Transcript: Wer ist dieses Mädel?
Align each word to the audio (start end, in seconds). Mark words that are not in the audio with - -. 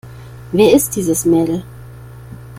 Wer 0.51 0.73
ist 0.73 0.95
dieses 0.95 1.25
Mädel? 1.25 1.61